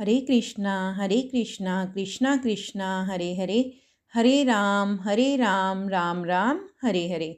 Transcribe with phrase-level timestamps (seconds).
[0.00, 3.60] हरे कृष्णा हरे कृष्णा कृष्णा कृष्णा हरे हरे
[4.14, 7.34] हरे राम हरे राम राम राम हरे हरे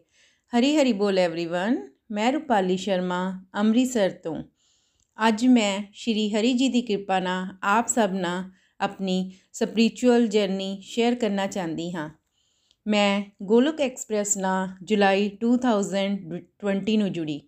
[0.52, 1.76] ਹਰੀ ਹਰੀ ਬੋਲ एवरीवन
[2.10, 4.36] ਮੈਂ ਰੂਪਾਲੀ ਸ਼ਰਮਾ ਅੰਮ੍ਰਿਤਸਰ ਤੋਂ
[5.18, 8.44] ਅੱਜ ਮੈਂ ਸ਼੍ਰੀ ਹਰੀ ਜੀ ਦੀ ਕਿਰਪਾ ਨਾਲ ਆਪ ਸਭ ਨਾਲ
[8.80, 12.10] ਆਪਣੀ ਸਪਿਰਚੁਅਲ ਜਰਨੀ ਸ਼ੇਅਰ ਕਰਨਾ ਚਾਹੁੰਦੀ ਹਾਂ
[12.86, 17.40] ਮੈਂ ਗੋਲਕ ਐਕਸਪ੍ਰੈਸ ਨਾਲ ਜੁਲਾਈ 2020 ਨੂੰ ਜੁੜੀ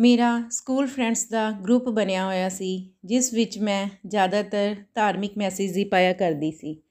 [0.00, 5.84] ਮੇਰਾ ਸਕੂਲ ਫਰੈਂਡਸ ਦਾ ਗਰੁੱਪ ਬਣਿਆ ਹੋਇਆ ਸੀ, ਜਿਸ ਵਿੱਚ ਮੈਂ ਜ਼ਿਆਦਾਤਰ ਧਾਰਮਿਕ ਮੈਸੇਜ ਹੀ
[5.84, 6.82] ਪਾਇਆ ਕਰਦੀ ਸੀ।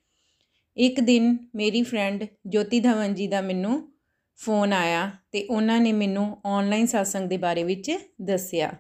[0.77, 3.93] ਇੱਕ ਦਿਨ ਮੇਰੀ ਫਰੈਂਡ ਜੋਤੀ ਧਵਨ ਜੀ ਦਾ ਮੈਨੂੰ
[4.35, 8.71] ਫੋਨ ਆਇਆ ਤੇ ਉਹਨਾਂ ਨੇ ਮੈਨੂੰ ਆਨਲਾਈਨ satsang ਦੇ ਬਾਰੇ ਵਿੱਚ ਦੱਸਿਆ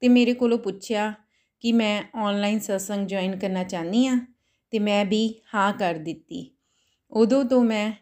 [0.00, 1.14] ਤੇ ਮੇਰੇ ਕੋਲੋਂ ਪੁੱਛਿਆ
[1.60, 4.18] ਕਿ ਮੈਂ ਆਨਲਾਈਨ satsang ਜੁਆਇਨ ਕਰਨਾ ਚਾਹਨੀ ਆ
[4.70, 6.56] ਤੇ ਮੈਂ ਵੀ ਹਾਂ ਕਰ ਦਿੱਤੀ।
[7.10, 7.92] ਉਦੋਂ ਤੋਂ ਮੈਂ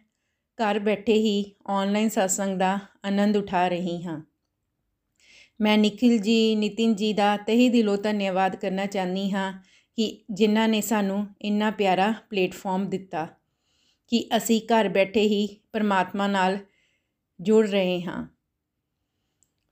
[0.59, 4.36] ਘਰ ਬੈਠੇ ਹੀ ਆਨਲਾਈਨ satsang ਦਾ ਆਨੰਦ ਉਠਾ ਰਹੀ ਹਾਂ।
[5.61, 9.53] ਮੈਂ ਨikhil ਜੀ ਨਿਤਿਨ ਜੀ ਦਾ ਤਹਿ ਦਿਲੋਂ ਧੰਨਵਾਦ ਕਰਨਾ ਚਾਹਨੀ ਹਾਂ
[9.97, 13.29] ਕਿ ਜਿਨ੍ਹਾਂ ਨੇ ਸਾਨੂੰ ਇੰਨਾ ਪਿਆਰਾ ਪਲੇਟਫਾਰਮ ਦਿੱਤਾ
[14.09, 16.59] ਕਿ ਅਸੀਂ ਘਰ ਬੈਠੇ ਹੀ ਪਰਮਾਤਮਾ ਨਾਲ
[17.41, 18.27] ਜੁੜ ਰਹੇ ਹਾਂ।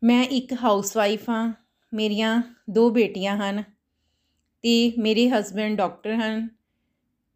[0.04, 1.52] ਮੈਂ ਇੱਕ ਹਾਊਸਵਾਈਫ ਹਾਂ,
[1.94, 3.62] ਮੇਰੀਆਂ ਦੋ ਬੇਟੀਆਂ ਹਨ
[4.62, 6.48] ਤੇ ਮੇਰੇ ਹਸਬੰਡ ਡਾਕਟਰ ਹਨ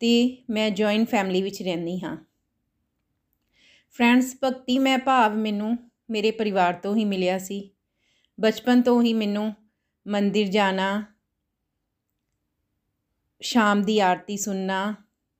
[0.00, 2.16] ਤੇ ਮੈਂ ਜੁਆਇੰਟ ਫੈਮਿਲੀ ਵਿੱਚ ਰਹਿੰਦੀ ਹਾਂ।
[3.90, 5.78] ਫਰੈਂਡਸ ਭਗਤੀ ਮੈਂ ਭਾਵ ਮੈਨੂੰ
[6.10, 7.70] ਮੇਰੇ ਪਰਿਵਾਰ ਤੋਂ ਹੀ ਮਿਲਿਆ ਸੀ।
[8.40, 9.54] ਬਚਪਨ ਤੋਂ ਹੀ ਮੈਨੂੰ
[10.06, 11.04] ਮੰਦਿਰ ਜਾਣਾ,
[13.40, 14.94] ਸ਼ਾਮ ਦੀ ਆਰਤੀ ਸੁਣਨਾ,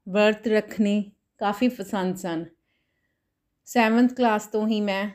[0.08, 2.44] ਵਰਤ ਰੱਖਣੇ ਕਾਫੀ ਪਸੰਦ ਸਨ।
[3.64, 5.10] 7th ਕਲਾਸ ਤੋਂ ਹੀ ਮੈਂ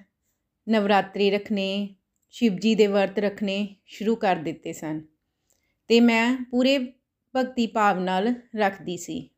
[0.69, 1.95] ਨਵਰਾਤਰੀ ਰੱਖਣੇ
[2.29, 5.01] ਸ਼ਿਵ ਜੀ ਦੇ ਵਰਤ ਰੱਖਣੇ ਸ਼ੁਰੂ ਕਰ ਦਿੱਤੇ ਸਨ
[5.87, 6.93] ਤੇ ਮੈਂ ਪੂਰੇ
[7.35, 9.29] ਭਗਤੀ ਭਾਵ ਨਾਲ ਰੱਖਦੀ ਸੀ।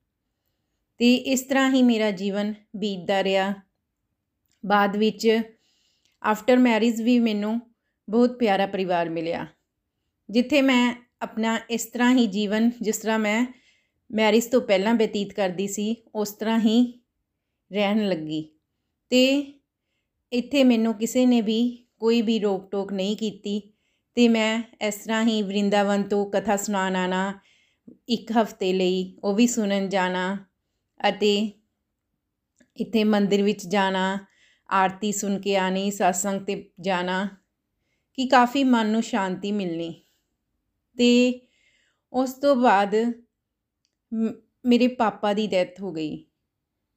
[0.97, 3.53] ਤੇ ਇਸ ਤਰ੍ਹਾਂ ਹੀ ਮੇਰਾ ਜੀਵਨ ਬੀਤਦਾ ਰਿਹਾ।
[4.65, 5.41] ਬਾਅਦ ਵਿੱਚ
[6.23, 7.64] ਆਫਟਰ ਮੈਰਿਜ ਵੀ ਮੈਨੂੰ
[8.09, 9.45] ਬਹੁਤ ਪਿਆਰਾ ਪਰਿਵਾਰ ਮਿਲਿਆ।
[10.29, 13.45] ਜਿੱਥੇ ਮੈਂ ਆਪਣਾ ਇਸ ਤਰ੍ਹਾਂ ਹੀ ਜੀਵਨ, ਜਿਸ ਤਰ੍ਹਾਂ ਮੈਂ
[14.11, 16.99] ਮੈਰਿਜ ਤੋਂ ਪਹਿਲਾਂ ਬਤੀਤ ਕਰਦੀ ਸੀ, ਉਸ ਤਰ੍ਹਾਂ ਹੀ
[17.73, 18.49] ਰਹਿਣ ਲੱਗੀ।
[19.09, 19.53] ਤੇ
[20.31, 23.73] ਇੱਥੇ ਮੈਨੂੰ ਕਿਸੇ ਨੇ ਵੀ ਕੋਈ ਵੀ ਰੋਕ ਟੋਕ ਨਹੀਂ ਕੀਤੀ
[24.15, 27.39] ਤੇ ਮੈਂ ਇਸ ਤਰ੍ਹਾਂ ਹੀ ਵਰਿੰਦਾਵਨ ਤੋਂ ਕਥਾ ਸੁਣਾਉਣ ਆਣਾ
[28.09, 30.37] ਇੱਕ ਹਫ਼ਤੇ ਲਈ ਉਹ ਵੀ ਸੁਣਨ ਜਾਣਾ
[31.09, 31.51] ਅਤੇ
[32.77, 34.17] ਇੱਥੇ ਮੰਦਿਰ ਵਿੱਚ ਜਾਣਾ,
[34.69, 37.27] ਆਰਤੀ ਸੁਣ ਕੇ ਆਣੀ satsang ਤੇ ਜਾਣਾ
[38.17, 39.93] ਕਿ ਕਾਫੀ ਮਨ ਨੂੰ ਸ਼ਾਂਤੀ ਮਿਲਣੀ।
[40.97, 41.41] ਤੇ
[42.13, 42.95] ਉਸ ਤੋਂ ਬਾਅਦ
[44.65, 46.25] ਮੇਰੇ ਪਾਪਾ ਦੀ ਡੈਥ ਹੋ ਗਈ।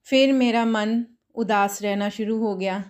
[0.02, 2.82] ਫਿਰ ਮੇਰਾ ਮਨ ਉਦਾਸ ਰਹਿਣਾ ਸ਼ੁਰੂ ਹੋ ਗਿਆ।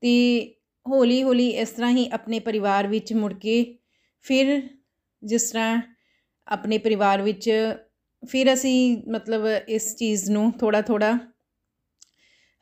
[0.00, 0.54] ਤੇ
[0.88, 3.78] ਹੌਲੀ ਹੌਲੀ ਇਸ ਤਰ੍ਹਾਂ ਹੀ ਆਪਣੇ ਪਰਿਵਾਰ ਵਿੱਚ ਮੁੜ ਕੇ
[4.20, 4.68] ਫਿਰ
[5.22, 5.82] ਜਿਸ ਤਰ੍ਹਾਂ
[6.48, 7.50] ਆਪਣੇ ਪਰਿਵਾਰ ਵਿੱਚ
[8.28, 11.18] ਫਿਰ ਅਸੀਂ ਮਤਲਬ ਇਸ ਚੀਜ਼ ਨੂੰ ਥੋੜਾ ਥੋੜਾ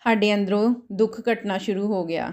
[0.04, 2.32] ਸਾਡੇ ਅੰਦਰੋਂ ਦੁੱਖ ਘਟਣਾ ਸ਼ੁਰੂ ਹੋ ਗਿਆ।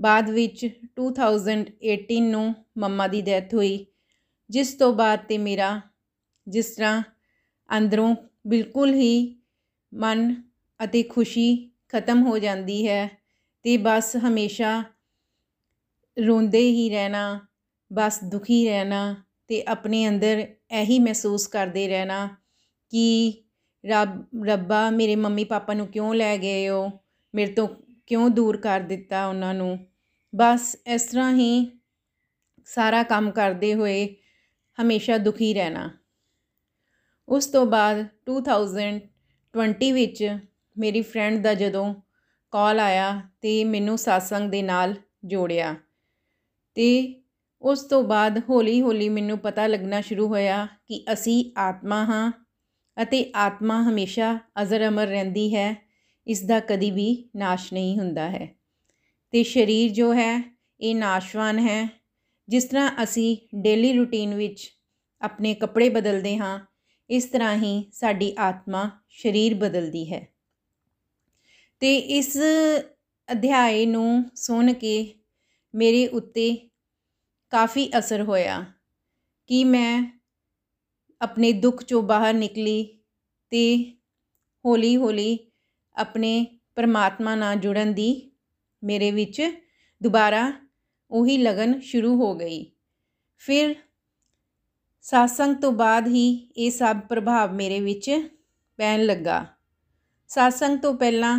[0.00, 0.66] ਬਾਅਦ ਵਿੱਚ
[0.98, 3.86] 2018 ਨੂੰ ਮੰਮਾ ਦੀ ਡੈਥ ਹੋਈ,
[4.50, 5.80] ਜਿਸ ਤੋਂ ਬਾਅਦ ਤੇ ਮੇਰਾ
[6.46, 7.02] ਜਿਸ ਤਰ੍ਹਾਂ
[7.68, 8.14] ਅੰਦਰੋਂ
[8.46, 9.42] ਬਿਲਕੁਲ ਹੀ
[9.92, 10.34] ਮਨ
[10.80, 13.08] ਅਤੇ ਖੁਸ਼ੀ ਖਤਮ ਹੋ ਜਾਂਦੀ ਹੈ
[13.64, 14.82] ਤੇ ਬਸ ਹਮੇਸ਼ਾ
[16.16, 17.40] ਰੋਂਦੇ ਹੀ ਰਹਿਣਾ,
[17.92, 19.14] ਬਸ ਦੁਖੀ ਰਹਿਣਾ
[19.48, 22.26] ਤੇ ਆਪਣੇ ਅੰਦਰ ਇਹੀ ਮਹਿਸੂਸ ਕਰਦੇ ਰਹਿਣਾ
[22.92, 23.32] ਕਿ
[23.84, 26.90] ਰੱਬ, ਰੱਬਾ ਮੇਰੇ ਮੰਮੀ ਪਾਪਾ ਨੂੰ ਕਿਉਂ ਲੈ ਗਏ ਹੋ,
[27.34, 27.68] ਮੇਰੇ ਤੋਂ
[28.06, 29.78] ਕਿਉਂ ਦੂਰ ਕਰ ਦਿੱਤਾ ਉਹਨਾਂ ਨੂੰ।
[30.34, 31.80] ਬਸ ਇਸ ਤਰ੍ਹਾਂ ਹੀ
[32.64, 34.16] ਸਾਰਾ ਕੰਮ ਕਰਦੇ ਹੋਏ
[34.82, 35.90] ਹਮੇਸ਼ਾ ਦੁਖੀ ਰਹਿਣਾ।
[37.28, 40.38] ਉਸ ਤੋਂ ਬਾਅਦ 2020 ਵਿੱਚ
[40.78, 41.94] ਮੇਰੀ ਫਰੈਂਡ ਦਾ ਜਦੋਂ
[42.50, 45.74] ਕਾਲ ਆਇਆ ਤੇ ਮੈਨੂੰ satsang ਦੇ ਨਾਲ ਜੋੜਿਆ
[46.74, 47.22] ਤੇ
[47.62, 52.32] ਉਸ ਤੋਂ ਬਾਅਦ ਹੌਲੀ ਹੌਲੀ ਮੈਨੂੰ ਪਤਾ ਲੱਗਣਾ ਸ਼ੁਰੂ ਹੋਇਆ ਕਿ ਅਸੀਂ ਆਤਮਾ ਹਾਂ
[53.02, 55.76] ਅਤੇ ਆਤਮਾ ਹਮੇਸ਼ਾ ਅਜ਼ਰ ਅਮਰ ਰਹਿੰਦੀ ਹੈ,
[56.26, 58.59] ਇਸ ਦਾ ਕਦੀ ਵੀ ਨਾਸ਼ ਨਹੀਂ ਹੁੰਦਾ ਹੈ।
[59.32, 61.88] ਤੇ ਸਰੀਰ ਜੋ ਹੈ, ਇਹ ਨਾਸ਼ਵਾਨ ਹੈ।
[62.48, 64.70] ਜਿਸ ਤਰ੍ਹਾਂ ਅਸੀਂ ਡੇਲੀ ਰੂਟੀਨ ਵਿੱਚ
[65.22, 66.66] ਆਪਣੇ ਕੱਪੜੇ ਬਦਲਦੇ ਹਾਂ,
[67.10, 70.28] ਇਸ ਤਰ੍ਹਾਂ ਹੀ ਸਾਡੀ ਆਤਮਾ ਸਰੀਰ ਬਦਲਦੀ ਹੈ।
[71.80, 72.38] ਤੇ ਇਸ
[73.32, 75.14] ਅਧਿਆਏ ਨੂੰ ਸੁਣ ਕੇ
[75.74, 76.70] ਮੇਰੇ ਉੱਤੇ
[77.50, 78.64] ਕਾਫੀ ਅਸਰ ਹੋਇਆ
[79.46, 80.20] ਕਿ ਮੈਂ
[81.20, 82.98] ਆਪਣੇ ਦੁੱਖ ਚੋਂ ਬਾਹਰ ਨਿਕਲੀ
[83.50, 83.92] ਤੇ
[84.64, 85.38] ਹੌਲੀ ਹੌਲੀ
[85.96, 88.29] ਆਪਣੇ ਪਰਮਾਤਮਾ ਨਾਲ ਜੁੜਨ ਦੀ
[88.82, 89.42] ਮੇਰੇ ਵਿੱਚ
[90.00, 90.52] ਦੁਬਾਰਾ
[91.10, 92.64] ਉਹੀ ਲਗਨ ਸ਼ੁਰੂ ਹੋ ਗਈ।
[93.42, 93.74] ਫਿਰ
[95.04, 98.10] ਸਾਸੰਗ ਤੋਂ ਬਾਅਦ ਹੀ ਇਹ ਸਭ ਪ੍ਰਭਾਵ ਮੇਰੇ ਵਿੱਚ
[98.78, 99.46] ਪੈਣ ਲੱਗਾ।
[100.30, 101.38] ਸਾਸੰਗ ਤੋਂ ਪਹਿਲਾਂ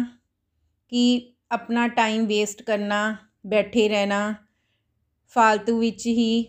[0.92, 3.16] ਕਿ ਆਪਣਾ ਟਾਈਮ ਵੇਸਟ ਕਰਨਾ,
[3.48, 4.34] ਬੈਠੇ ਰਹਿਣਾ,
[5.36, 6.46] ਫਾਲਤੂ ਵਿੱਚ ਹੀ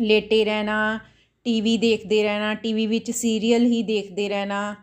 [0.00, 0.98] ਲੇਟੇ ਰਹਿਣਾ
[1.44, 4.74] ਟੀਵੀ ਦੇਖਦੇ ਰਹਿਣਾ ਟੀਵੀ ਵਿੱਚ ਸੀਰੀਅਲ ਹੀ ਦੇਖਦੇ ਰਹਿਣਾ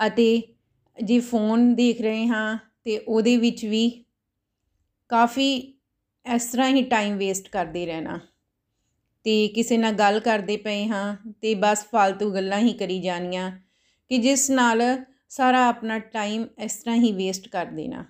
[0.00, 0.42] ਅਤੇ
[1.02, 4.04] ਜੇ ਫੋਨ ਦੇਖ ਰਹੇ ਹਾਂ ਤੇ ਉਹਦੇ ਵਿੱਚ ਵੀ
[5.12, 5.74] ਕਾਫੀ
[6.34, 8.20] ਇਸ ਤਰ੍ਹਾਂ ਹੀ ਟਾਈਮ ਵੇਸਟ ਕਰਦੇ ਰਹਿਣਾ।
[9.24, 13.60] ਤੇ ਕਿਸੇ ਨਾਲ ਗੱਲ ਕਰਦੇ ਪਏ ਹਾਂ ਤੇ ਬਸ ਫालतू ਗੱਲਾਂ ਹੀ ਕਰੀ ਜਾਣੀਆਂ
[14.08, 18.04] ਕਿ ਜਿਸ ਨਾਲ ਸਾਰਾ ਆਪਣਾ ਟਾਈਮ ਇਸ ਤਰ੍ਹਾਂ ਹੀ ਵੇਸਟ ਕਰ ਦੇਣਾ।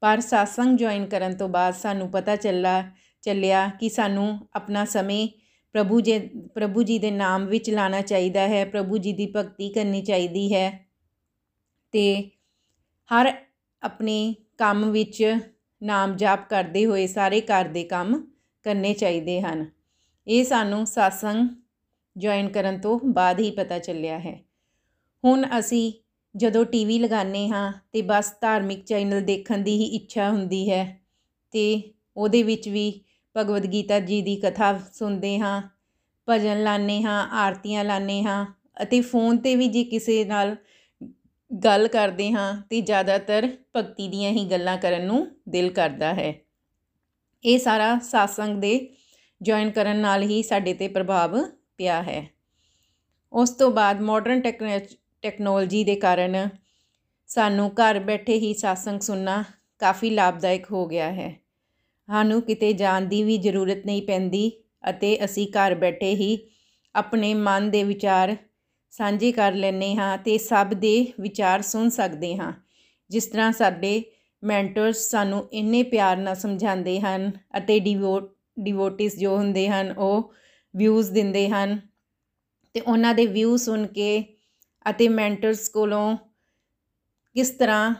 [0.00, 2.84] ਪਰ satsang ਜੁਆਇਨ ਕਰਨ ਤੋਂ ਬਾਅਦ ਸਾਨੂੰ ਪਤਾ ਚੱਲਾ,
[3.22, 5.28] ਚੱਲਿਆ ਕਿ ਸਾਨੂੰ ਆਪਣਾ ਸਮੇਂ
[5.72, 6.18] ਪ੍ਰਭੂ ਜੀ
[6.54, 10.86] ਪ੍ਰਭੂ ਜੀ ਦੇ ਨਾਮ ਵਿੱਚ ਲਾਣਾ ਚਾਹੀਦਾ ਹੈ, ਪ੍ਰਭੂ ਜੀ ਦੀ ਭਗਤੀ ਕਰਨੀ ਚਾਹੀਦੀ ਹੈ।
[11.92, 12.30] ਤੇ
[13.14, 13.32] ਹਰ
[13.82, 15.38] ਆਪਣੇ ਕੰਮ ਵਿੱਚ
[15.84, 18.22] ਨਾਮ ਜਾਪ ਕਰਦੇ ਹੋਏ ਸਾਰੇ ਘਰ ਦੇ ਕੰਮ
[18.62, 19.66] ਕਰਨੇ ਚਾਹੀਦੇ ਹਨ।
[20.26, 21.46] ਇਹ ਸਾਨੂੰ satsang
[22.16, 24.40] ਜੁਆਇਨ ਕਰਨ ਤੋਂ ਬਾਅਦ ਹੀ ਪਤਾ ਚੱਲਿਆ ਹੈ।
[25.24, 25.92] ਹੁਣ ਅਸੀਂ
[26.36, 31.00] ਜਦੋਂ ਟੀਵੀ ਲਗਾਉਂਦੇ ਹਾਂ ਤੇ ਬਸ ਧਾਰਮਿਕ ਚੈਨਲ ਦੇਖਣ ਦੀ ਹੀ ਇੱਛਾ ਹੁੰਦੀ ਹੈ
[31.52, 33.00] ਤੇ ਉਹਦੇ ਵਿੱਚ ਵੀ
[33.36, 35.62] ਭਗਵਦ ਗੀਤਾ ਜੀ ਦੀ ਕਥਾ ਸੁਣਦੇ ਹਾਂ,
[36.28, 38.46] ਭਜਨ ਲਾਣੇ ਹਾਂ, ਆਰਤੀਆਂ ਲਾਣੇ ਹਾਂ
[38.82, 40.56] ਅਤੇ ਫੋਨ ਤੇ ਵੀ ਜੇ ਕਿਸੇ ਨਾਲ
[41.54, 46.32] ਗੱਲ ਕਰਦੇ ਹਾਂ ਤੇ ਜ਼ਿਆਦਾਤਰ ਭਗਤੀ ਦੀਆਂ ਹੀ ਗੱਲਾਂ ਕਰਨ ਨੂੰ ਦਿਲ ਕਰਦਾ ਹੈ।
[47.44, 48.96] ਇਹ ਸਾਰਾ satsang ਦੇ
[49.42, 51.36] ਜੁਆਇਨ ਕਰਨ ਨਾਲ ਹੀ ਸਾਡੇ ਤੇ ਪ੍ਰਭਾਵ
[51.76, 52.26] ਪਿਆ ਹੈ।
[53.32, 56.48] ਉਸ ਤੋਂ ਬਾਅਦ ਮਾਡਰਨ ਟੈਕਨੋਲੋਜੀ ਦੇ ਕਾਰਨ
[57.26, 59.44] ਸਾਨੂੰ ਘਰ ਬੈਠੇ ਹੀ satsang ਸੁਣਨਾ
[59.78, 61.32] ਕਾਫੀ ਲਾਭਦਾਇਕ ਹੋ ਗਿਆ ਹੈ।
[62.08, 64.50] ਸਾਨੂੰ ਕਿਤੇ ਜਾਣ ਦੀ ਵੀ ਜ਼ਰੂਰਤ ਨਹੀਂ ਪੈਂਦੀ
[64.88, 66.38] ਅਤੇ ਅਸੀਂ ਘਰ ਬੈਠੇ ਹੀ
[66.94, 68.36] ਆਪਣੇ ਮਨ ਦੇ ਵਿਚਾਰ
[68.98, 72.52] ਸਾਂਝੇ ਕਰ ਲੈਨੇ ਹਾਂ ਤੇ ਸਭ ਦੇ ਵਿਚਾਰ ਸੁਣ ਸਕਦੇ ਹਾਂ।
[73.10, 74.02] ਜਿਸ ਤਰ੍ਹਾਂ ਸਾਡੇ
[74.42, 80.32] ਮੈਂਟਰਸ ਸਾਨੂੰ ਇੰਨੇ ਪਿਆਰ ਨਾਲ ਸਮਝਾਉਂਦੇ ਹਨ ਅਤੇ ਡਿਵੋਟ ਡਿਵੋਟਿਸ ਜੋ ਹੁੰਦੇ ਹਨ ਉਹ
[80.74, 81.78] ਵਿਊਜ਼ ਦਿੰਦੇ ਹਨ
[82.74, 84.24] ਤੇ ਉਹਨਾਂ ਦੇ ਵਿਊ ਸੁਣ ਕੇ
[84.86, 86.16] ਅਤੇ ਮੈਂਟਰਸ ਕੋਲੋਂ
[87.36, 87.94] ਕਿਸ ਤਰ੍ਹਾਂ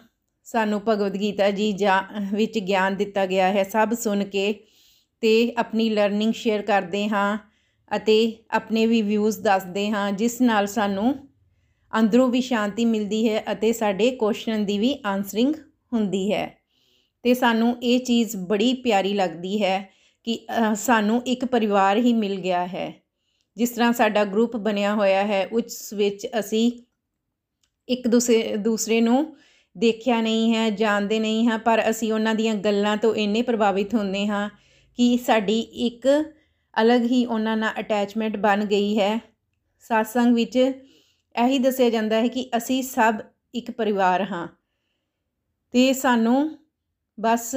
[0.46, 2.02] ਸਾਨੂੰ ਭਗਵਦ ਗੀਤਾ ਜੀ ਜਾਂ,
[2.32, 4.52] ਵਿੱਚ ਗਿਆਨ ਦਿੱਤਾ ਗਿਆ ਹੈ ਸਭ ਸੁਣ ਕੇ
[5.23, 7.38] ਤੇ ਆਪਣੀ ਲਰਨਿੰਗ ਸ਼ੇਅਰ ਕਰਦੇ ਹਾਂ
[7.96, 8.17] ਅਤੇ
[8.50, 11.14] ਆਪਣੇ ਵੀ ਵਿਊਜ਼ ਦੱਸਦੇ ਹਾਂ, ਜਿਸ ਨਾਲ ਸਾਨੂੰ
[11.93, 15.55] ਅੰਦਰੋਂ ਵੀ ਸ਼ਾਂਤੀ ਮਿਲਦੀ ਹੈ ਅਤੇ ਸਾਡੇ ਕੁਐਸਚਨ ਦੀ ਵੀ ਆਨਸਰਿੰਗ
[15.93, 16.46] ਹੁੰਦੀ ਹੈ।
[17.25, 19.79] ਤੇ ਸਾਨੂੰ ਇਹ ਚੀਜ਼ ਬੜੀ ਪਿਆਰੀ ਲੱਗਦੀ ਹੈ
[20.26, 20.38] ਕਿ
[20.76, 22.93] ਸਾਨੂੰ ਇੱਕ ਪਰਿਵਾਰ ਹੀ ਮਿਲ ਗਿਆ ਹੈ।
[23.56, 26.70] ਜਿਸ ਤਰ੍ਹਾਂ ਸਾਡਾ ਗਰੁੱਪ ਬਣਿਆ ਹੋਇਆ ਹੈ, ਉਸ ਵਿੱਚ ਅਸੀਂ
[27.88, 29.37] ਇੱਕ ਦੂਸਰੇ ਦੂਸਰੇ ਨੂੰ
[29.76, 34.26] ਦੇਖਿਆ ਨਹੀਂ ਹੈ, ਜਾਣਦੇ ਨਹੀਂ ਹਾਂ, ਪਰ ਅਸੀਂ ਉਹਨਾਂ ਦੀਆਂ ਗੱਲਾਂ ਤੋਂ ਇੰਨੇ ਪ੍ਰਭਾਵਿਤ ਹੁੰਦੇ
[34.26, 34.49] ਹਾਂ
[34.99, 36.06] ਕਿ ਸਾਡੀ ਇੱਕ
[36.82, 39.21] ਅਲੱਗ ਹੀ ਉਹਨਾਂ ਨਾਲ ਅਟੈਚਮੈਂਟ ਬਣ ਗਈ ਹੈ।
[39.85, 40.56] satsang ਵਿੱਚ
[41.44, 43.15] ਇਹੀ ਦੱਸਿਆ ਜਾਂਦਾ ਹੈ ਕਿ ਅਸੀਂ ਸਭ
[43.55, 44.49] ਇੱਕ ਪਰਿਵਾਰ ਹਾਂ।
[45.73, 46.59] ਤੇ ਸਾਨੂੰ
[47.21, 47.55] ਬਸ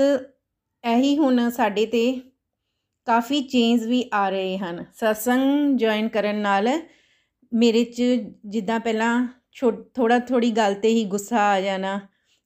[0.83, 2.21] ਇਹੀ ਹੁਣ ਸਾਡੇ ਤੇ
[3.05, 6.69] ਕਾਫੀ ਚੇਂਜ ਵੀ ਆ ਰਹੇ ਹਨ। satsang ਜੁਆਇਨ ਕਰਨ ਨਾਲ
[7.53, 8.03] ਮੇਰੇ 'ਚ
[8.45, 9.27] ਜਿੱਦਾਂ ਪਹਿਲਾਂ
[9.95, 11.99] ਥੋੜਾ ਥੋੜੀ ਗੱਲ ਤੇ ਹੀ ਗੁੱਸਾ ਆ ਜਾਣਾ।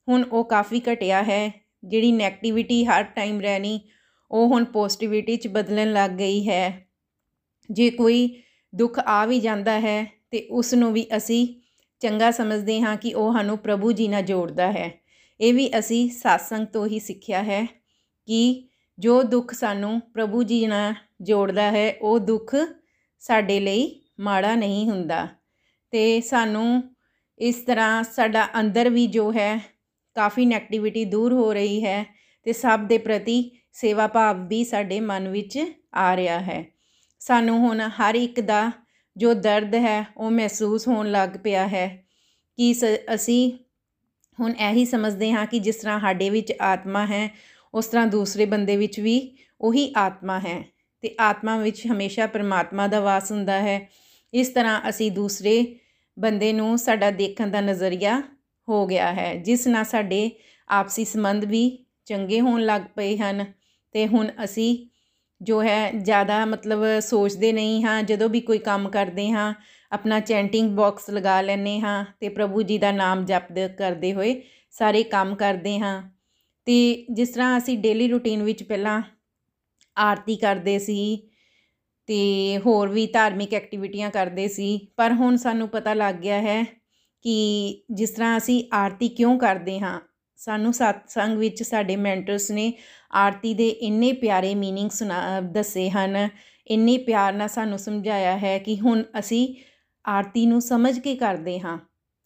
[0.08, 3.80] ਹੁਣ ਉਹ ਕਾਫੀ ਘਟਿਆ ਹੈ। ਜਿਹੜੀ 네ਗੇਟਿਵਿਟੀ ਹਰ ਟਾਈਮ ਰਹਿਣੀ
[4.32, 6.86] ਉਹ ਹੁਣ ਪੋਜ਼ਿਟਿਵਿਟੀ 'ਚ ਬਦਲਣ ਲੱਗ ਗਈ ਹੈ।
[7.70, 8.42] ਜੇ ਕੋਈ
[8.74, 11.60] ਦੁੱਖ ਆ ਵੀ ਜਾਂਦਾ ਹੈ, ਤੇ ਉਸ ਨੂੰ ਵੀ ਅਸੀਂ
[12.00, 15.00] ਚੰਗਾ ਸਮਝਦੇ ਹਾਂ ਕਿ ਉਹ ਸਾਨੂੰ ਪ੍ਰਭੂ ਜੀ ਨਾਲ ਜੋੜਦਾ ਹੈ।
[15.40, 17.64] ਇਹ ਵੀ ਅਸੀਂ satsang ਤੋਂ ਹੀ ਸਿੱਖਿਆ ਹੈ
[18.26, 18.68] ਕਿ
[18.98, 22.56] ਜੋ ਦੁੱਖ ਸਾਨੂੰ ਪ੍ਰਭੂ ਜੀ ਨਾਲ ਜੋੜਦਾ ਹੈ, ਉਹ ਦੁੱਖ
[23.18, 25.28] ਸਾਡੇ ਲਈ ਮਾੜਾ ਨਹੀਂ ਹੁੰਦਾ।
[25.90, 26.82] ਤੇ ਸਾਨੂੰ
[27.38, 29.60] ਇਸ ਤਰ੍ਹਾਂ ਸਾਡਾ ਅੰਦਰ ਵੀ ਜੋ ਹੈ,
[30.14, 35.28] ਕਾਫੀ ਨੈਗੇਟਿਵਿਟੀ ਦੂਰ ਹੋ ਰਹੀ ਹੈ ਤੇ ਸਭ ਦੇ ਪ੍ਰਤੀ ਸੇਵਾ ਭਾਵ ਵੀ ਸਾਡੇ ਮਨ
[35.28, 35.58] ਵਿੱਚ
[35.94, 36.64] ਆ ਰਿਹਾ ਹੈ।
[37.20, 38.70] ਸਾਨੂੰ ਹੁਣ ਹਰ ਇੱਕ ਦਾ
[39.16, 41.86] ਜੋ ਦਰਦ ਹੈ, ਉਹ ਮਹਿਸੂਸ ਹੋਣ ਲੱਗ ਪਿਆ ਹੈ
[42.58, 42.74] ਕਿ
[43.14, 43.52] ਅਸੀਂ
[44.38, 47.28] ਹੁਣ ਇਹੀ ਸਮਝਦੇ ਹਾਂ ਕਿ ਜਿਸ ਤਰ੍ਹਾਂ ਸਾਡੇ ਵਿੱਚ ਆਤਮਾ ਹੈ,
[47.74, 50.62] ਉਸ ਤਰ੍ਹਾਂ ਦੂਸਰੇ ਬੰਦੇ ਵਿੱਚ ਵੀ ਉਹੀ ਆਤਮਾ ਹੈ
[51.02, 53.80] ਤੇ ਆਤਮਾ ਵਿੱਚ ਹਮੇਸ਼ਾ ਪਰਮਾਤਮਾ ਦਾ ਵਾਸ ਹੁੰਦਾ ਹੈ।
[54.32, 55.54] ਇਸ ਤਰ੍ਹਾਂ ਅਸੀਂ ਦੂਸਰੇ
[56.16, 58.20] ਬੰਦੇ ਨੂੰ ਸਾਡਾ ਦੇਖਣ ਦਾ ਨਜ਼ਰੀਆ
[58.68, 60.30] ਹੋ ਗਿਆ ਹੈ, ਜਿਸ ਨਾਲ ਸਾਡੇ
[60.68, 63.44] ਆਪਸੀ ਸੰਬੰਧ ਵੀ ਚੰਗੇ ਹੋਣ ਲੱਗ ਪਏ ਹਨ
[63.94, 64.76] ਤੇ ਹੁਣ ਅਸੀਂ
[65.40, 69.52] ਜੋ ਹੈ ਜ਼ਿਆਦਾ ਮਤਲਬ ਸੋਚਦੇ ਨਹੀਂ ਹਾਂ, ਜਦੋਂ ਵੀ ਕੋਈ ਕੰਮ ਕਰਦੇ ਹਾਂ,
[69.92, 74.40] ਆਪਣਾ ਚੈਂਟਿੰਗ ਬਾਕਸ ਲਗਾ ਲੈਨੇ ਹਾਂ ਤੇ ਪ੍ਰਭੂ ਜੀ ਦਾ ਨਾਮ ਜਪਦੇ ਕਰਦੇ ਹੋਏ
[74.74, 76.02] ਸਾਰੇ ਕੰਮ ਕਰਦੇ ਹਾਂ।
[76.66, 79.00] ਤੇ ਜਿਸ ਤਰ੍ਹਾਂ ਅਸੀਂ ਡੇਲੀ ਰੂਟੀਨ ਵਿੱਚ ਪਹਿਲਾਂ
[79.96, 80.98] ਆਰਤੀ ਕਰਦੇ ਸੀ
[82.08, 86.62] ਤੇ ਹੋਰ ਵੀ ਧਾਰਮਿਕ ਐਕਟੀਵਿਟੀਆਂ ਕਰਦੇ ਸੀ, ਪਰ ਹੁਣ ਸਾਨੂੰ ਪਤਾ ਲੱਗ ਗਿਆ ਹੈ
[87.24, 90.00] ਕਿ ਜਿਸ ਤਰ੍ਹਾਂ ਅਸੀਂ ਆਰਤੀ ਕਿਉਂ ਕਰਦੇ ਹਾਂ
[90.44, 92.72] ਸਾਨੂੰ ਸਤਸੰਗ ਵਿੱਚ ਸਾਡੇ ਮੈਂਟਰਸ ਨੇ
[93.14, 96.28] ਆਰਤੀ ਦੇ ਇੰਨੇ ਪਿਆਰੇ ਮੀਨਿੰਗ ਸੁਣਾ ਦੱਸੇ ਹਨ।
[96.66, 99.54] ਇੰਨੇ ਪਿਆਰ ਨਾਲ ਸਾਨੂੰ ਸਮਝਾਇਆ ਹੈ ਕਿ ਹੁਣ ਅਸੀਂ
[100.06, 101.78] ਆਰਤੀ ਨੂੰ ਸਮਝ ਕੇ ਕਰਦੇ ਹਾਂ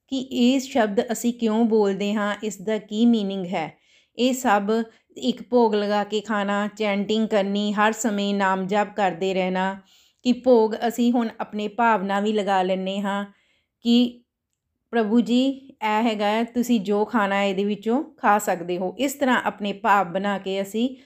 [0.09, 3.71] ਕਿ ਇਹ ਸ਼ਬਦ ਅਸੀਂ ਕਿਉਂ ਬੋਲਦੇ ਹਾਂ, ਇਸ ਦਾ ਕੀ ਮੀਨਿੰਗ ਹੈ।
[4.19, 4.71] ਇਹ ਸਭ
[5.17, 9.81] ਇੱਕ ਭੋਗ ਲਗਾ ਕੇ ਖਾਣਾ ਚੈਂਟਿੰਗ ਕਰਨੀ, ਹਰ ਸਮੇਂ ਨਾਮ ਜਪ ਕਰਦੇ ਰਹਿਣਾ,
[10.23, 13.25] ਕਿ ਭੋਗ ਅਸੀਂ ਹੁਣ ਆਪਣੇ ਭਾਵਨਾ ਵੀ ਲਗਾ ਲੈਣੇ ਹਾਂ
[13.81, 14.25] ਕਿ
[14.91, 19.73] ਪ੍ਰਭੂ ਜੀ ਇਹ ਹੈਗਾ ਤੁਸੀਂ ਜੋ ਖਾਣਾ ਇਹਦੇ ਵਿੱਚੋਂ ਖਾ ਸਕਦੇ ਹੋ। ਇਸ ਤਰ੍ਹਾਂ ਆਪਣੇ
[19.73, 20.97] ਭਾਵ ਬਣਾ ਕੇ ਅਸੀਂ,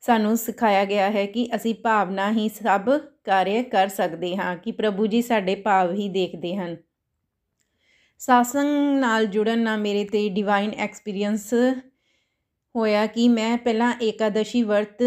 [0.00, 5.06] ਸਾਨੂੰ ਸਿਖਾਇਆ ਗਿਆ ਹੈ ਕਿ ਅਸੀਂ ਭਾਵਨਾ ਹੀ ਸਭ ਕਾਰਜ ਕਰ ਸਕਦੇ ਹਾਂ ਕਿ ਪ੍ਰਭੂ
[5.06, 6.76] ਜੀ ਸਾਡੇ ਭਾਵ ਹੀ ਦੇਖਦੇ ਹਨ।
[8.18, 11.54] ਸਾਸੰਗ ਨਾਲ ਜੁੜਨ ਨਾਲ ਮੇਰੇ ਤੇ ਡਿਵਾਈਨ ਐਕਸਪੀਰੀਅੰਸ
[12.76, 15.02] ਹੋਇਆ ਕਿ ਮੈਂ ਪਹਿਲਾਂ ਏਕਾਦਸ਼ੀ ਵਰਤ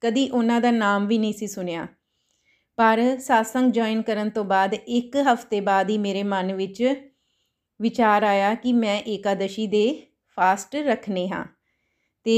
[0.00, 1.86] ਕਦੀ ਉਹਨਾਂ ਦਾ ਨਾਮ ਵੀ ਨਹੀਂ ਸੀ ਸੁਣਿਆ।
[2.76, 7.07] ਪਰ ਸਾਸੰਗ ਜੁਆਇਨ ਕਰਨ ਤੋਂ ਬਾਅਦ ਇੱਕ ਹਫ਼ਤੇ ਬਾਅਦ ਹੀ ਮੇਰੇ ਮਨ ਵਿੱਚ
[7.80, 10.02] ਵਿਚਾਰ ਆਇਆ ਕਿ ਮੈਂ ਏਕਾਦਸ਼ੀ ਦੇ
[10.38, 11.44] ਫਾਸਟ ਰੱਖਨੇ ਹਾਂ
[12.26, 12.36] ਤੇ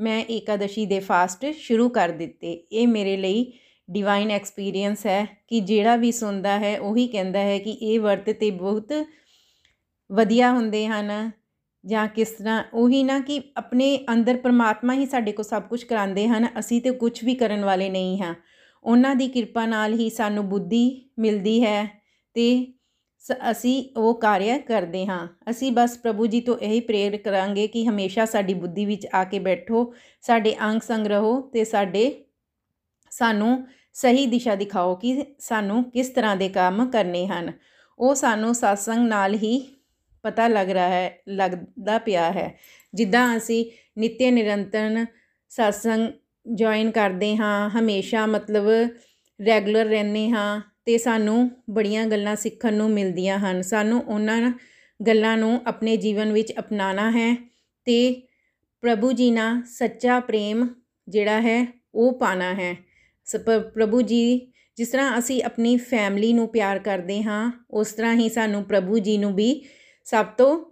[0.00, 3.52] ਮੈਂ ਏਕਾਦਸ਼ੀ ਦੇ ਫਾਸਟ ਸ਼ੁਰੂ ਕਰ ਦਿੱਤੇ। ਇਹ ਮੇਰੇ ਲਈ
[3.88, 8.50] ਡਿਵਾਈਨ ਐਕਸਪੀਰੀਅੰਸ ਹੈ ਕਿ ਜਿਹੜਾ ਵੀ ਸੁਣਦਾ ਹੈ ਉਹੀ ਕਹਿੰਦਾ ਹੈ ਕਿ ਇਹ ਵਰਤ ਤੇ
[8.50, 8.92] ਬਹੁਤ
[10.10, 11.30] ਵਧੀਆ ਹੁੰਦੇ ਹਨ
[11.84, 16.26] ਜਾਂ ਕਿਸ ਤਰ੍ਹਾਂ। ਉਹੀ ਨਾ ਕਿ ਆਪਣੇ ਅੰਦਰ ਪਰਮਾਤਮਾ ਹੀ ਸਾਡੇ ਕੋ ਸਭ ਕੁਝ ਕਰਾਉਂਦੇ
[16.28, 18.34] ਹਨ, ਅਸੀਂ ਤੇ ਕੁਝ ਵੀ ਕਰਨ ਵਾਲੇ ਨਹੀਂ ਹਾਂ।
[18.84, 21.84] ਉਹਨਾਂ ਦੀ ਕਿਰਪਾ ਨਾਲ ਹੀ ਸਾਨੂੰ ਬੁੱਧੀ ਮਿਲਦੀ ਹੈ
[22.36, 22.66] ਤੇ
[23.50, 28.24] ਅਸੀਂ ਉਹ ਕਾਰਜ ਕਰਦੇ ਹਾਂ। ਅਸੀਂ ਬਸ ਪ੍ਰਭੂ ਜੀ ਤੋਂ ਇਹੀ ਪ੍ਰੇਰ ਕਰਾਂਗੇ ਕਿ ਹਮੇਸ਼ਾ
[28.24, 32.24] ਸਾਡੀ ਬੁੱਧੀ ਵਿੱਚ ਆ ਕੇ ਬੈਠੋ, ਸਾਡੇ ਅੰਗ ਸੰਗ ਰਹੋ ਤੇ ਸਾਡੇ
[33.10, 37.52] ਸਾਨੂੰ ਸਹੀ ਦਿਸ਼ਾ ਦਿਖਾਓ ਕਿ ਸਾਨੂੰ ਕਿਸ ਤਰ੍ਹਾਂ ਦੇ ਕੰਮ ਕਰਨੇ ਹਨ।
[37.98, 39.82] ਉਹ ਸਾਨੂੰ satsang ਨਾਲ ਹੀ
[40.22, 42.58] ਪਤਾ ਲੱਗ ਰਿਹਾ ਹੈ, ਲੱਗਦਾ ਪਿਆ ਹੈ।
[42.94, 43.64] ਜਿੱਦਾਂ ਅਸੀਂ
[43.98, 45.06] ਨਿਤਿਆ ਨਿਰੰਤਰਨ
[45.50, 46.12] satsang
[46.54, 48.64] ਜੁਆਇਨ ਕਰਦੇ ਹਾਂ, ਹਮੇਸ਼ਾ ਮਤਲਬ
[49.46, 54.52] ਰੈਗੂਲਰ ਰਹਿੰਦੇ ਹਾਂ ਤੇ ਸਾਨੂੰ ਬੜੀਆਂ ਗੱਲਾਂ ਸਿੱਖਣ ਨੂੰ ਮਿਲਦੀਆਂ ਹਨ। ਸਾਨੂੰ ਉਹਨਾਂ
[55.06, 57.36] ਗੱਲਾਂ ਨੂੰ ਆਪਣੇ ਜੀਵਨ ਵਿੱਚ ਅਪਣਾਉਣਾ ਹੈ
[57.84, 58.22] ਤੇ
[58.80, 60.68] ਪ੍ਰਭੂ ਜੀ ਨਾਲ ਸੱਚਾ ਪ੍ਰੇਮ
[61.08, 62.76] ਜਿਹੜਾ ਹੈ ਉਹ ਪਾਣਾ ਹੈ।
[63.74, 68.64] ਪ੍ਰਭੂ ਜੀ, ਜਿਸ ਤਰ੍ਹਾਂ ਅਸੀਂ ਆਪਣੀ ਫੈਮਿਲੀ ਨੂੰ ਪਿਆਰ ਕਰਦੇ ਹਾਂ, ਉਸ ਤਰ੍ਹਾਂ ਹੀ ਸਾਨੂੰ
[68.64, 69.64] ਪ੍ਰਭੂ ਜੀ ਨੂੰ ਵੀ
[70.04, 70.64] ਸਭ ਤੋਂ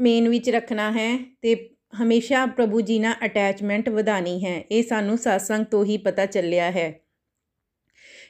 [0.00, 1.70] ਮੇਨ ਵਿੱਚ ਰੱਖਣਾ ਹੈ ਤੇ
[2.02, 7.00] ਹਮੇਸ਼ਾ ਪ੍ਰਭੂ ਜੀ ਨਾਲ ਅਟੈਚਮੈਂਟ ਵਧਾਣੀ ਹੈ। ਇਹ ਸਾਨੂੰ satsang ਤੋਂ ਹੀ ਪਤਾ ਚੱਲਿਆ ਹੈ।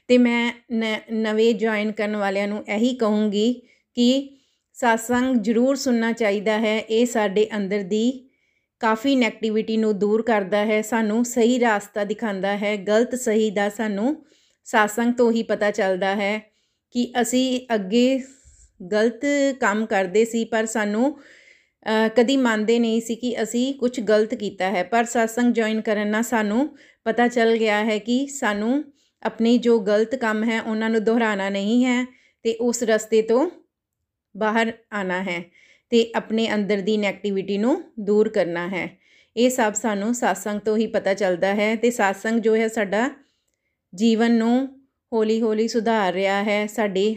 [0.08, 0.52] ਤੇ ਮੈਂ
[1.12, 3.52] ਨਵੇਂ ਜੁਆਇਨ ਕਰਨ ਵਾਲਿਆਂ ਨੂੰ ਇਹੀ ਕਹੂੰਗੀ
[3.96, 4.38] ਕਿ
[4.76, 8.28] satsang ਜ਼ਰੂਰ ਸੁਣਨਾ ਚਾਹੀਦਾ ਹੈ। ਇਹ ਸਾਡੇ ਅੰਦਰ ਦੀ
[8.80, 14.10] ਕਾਫੀ ਨੈਗੇਟਿਵਿਟੀ ਨੂੰ ਦੂਰ ਕਰਦਾ ਹੈ, ਸਾਨੂੰ ਸਹੀ ਰਾਸਤਾ ਦਿਖਾਉਂਦਾ ਹੈ, ਗਲਤ ਸਹੀ ਦਾ ਸਾਨੂੰ
[14.66, 16.38] satsang ਤੋਂ ਹੀ ਪਤਾ ਚੱਲਦਾ ਹੈ
[16.94, 18.20] ਕਿ ਅਸੀਂ ਅੱਗੇ
[18.92, 19.24] ਗਲਤ
[19.60, 21.18] ਕੰਮ ਕਰਦੇ ਸੀ, ਪਰ ਸਾਨੂੰ
[22.16, 26.22] ਕਦੀ ਮੰਨਦੇ ਨਹੀਂ ਸੀ ਕਿ ਅਸੀਂ ਕੁਝ ਗਲਤ ਕੀਤਾ ਹੈ। ਪਰ satsang ਜੁਆਇਨ ਕਰਨ ਨਾਲ
[26.22, 26.68] ਸਾਨੂੰ
[27.04, 28.84] ਪਤਾ ਚੱਲ ਗਿਆ ਹੈ ਕਿ ਸਾਨੂੰ
[29.22, 32.06] ਆਪਣੇ ਜੋ ਗਲਤ ਕੰਮ ਹੈ, ਉਹਨਾਂ ਨੂੰ ਦੁਹਰਾਣਾ ਨਹੀਂ ਹੈ
[32.42, 33.50] ਤੇ ਉਸ ਰਸਤੇ ਤੋਂ
[34.36, 35.44] ਬਾਹਰ ਆਣਾ ਹੈ
[35.90, 38.98] ਤੇ ਆਪਣੇ ਅੰਦਰ ਦੀ ਨੈਗੇਟਿਵਿਟੀ ਨੂੰ ਦੂਰ ਕਰਨਾ ਹੈ।
[39.36, 43.10] ਇਹ ਸਭ ਸਾਨੂੰ satsang ਤੋਂ ਹੀ ਪਤਾ ਚੱਲਦਾ ਹੈ ਤੇ satsang ਜੋ ਹੈ, ਸਾਡਾ
[43.94, 44.80] ਜੀਵਨ ਨੂੰ
[45.12, 47.16] ਹੌਲੀ ਹੌਲੀ ਸੁਧਾਰ ਰਿਹਾ ਹੈ। ਸਾਡੇ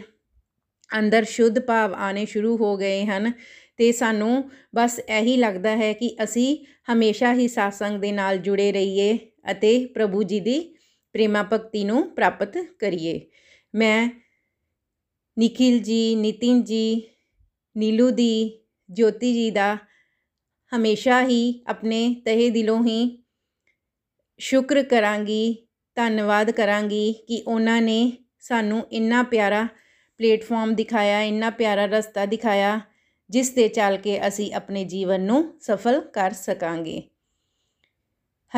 [0.98, 3.32] ਅੰਦਰ ਸ਼ੁੱਧ ਭਾਵ ਆਣੇ ਸ਼ੁਰੂ ਹੋ ਗਏ ਹਨ
[3.76, 6.58] ਤੇ ਸਾਨੂੰ ਬਸ ਇਹੀ ਲੱਗਦਾ ਹੈ ਕਿ ਅਸੀਂ
[6.92, 9.18] ਹਮੇਸ਼ਾ ਹੀ satsang ਦੇ ਨਾਲ ਜੁੜੇ ਰਹੀਏ
[9.50, 10.74] ਅਤੇ ਪ੍ਰਭੂ ਜੀ ਦੀ
[11.12, 13.20] ਪ੍ਰੇਮਾ ਭਗਤੀ ਨੂੰ ਪ੍ਰਾਪਤ ਕਰੀਏ।
[13.74, 14.08] ਮੈਂ
[15.38, 17.02] ਨikhil ਜੀ, ਨਿਤਿਨ ਜੀ,
[17.76, 19.78] ਨੀਲੂ ਦੀ, ਜੋਤੀ ਜੀ ਦਾ
[20.76, 23.24] ਹਮੇਸ਼ਾ ਹੀ ਆਪਣੇ ਤਹਿ ਦਿਲੋਂ ਹੀ
[24.38, 29.68] ਸ਼ੁਕਰ ਕਰਾਂਗੀ, ਧੰਨਵਾਦ ਕਰਾਂਗੀ ਕਿ ਉਹਨਾਂ ਨੇ ਸਾਨੂੰ ਇੰਨਾ ਪਿਆਰਾ
[30.18, 32.80] ਪਲੇਟਫਾਰਮ ਦਿਖਾਇਆ, ਇੰਨਾ ਪਿਆਰਾ ਰਸਤਾ ਦਿਖਾਇਆ,
[33.30, 37.02] ਜਿਸ ਤੇ ਚੱਲ ਕੇ ਅਸੀਂ ਆਪਣੇ ਜੀਵਨ ਨੂੰ ਸਫਲ ਕਰ ਸਕਾਂਗੇ।